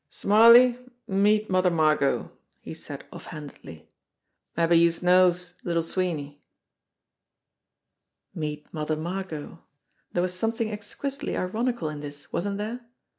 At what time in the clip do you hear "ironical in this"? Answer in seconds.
11.37-12.33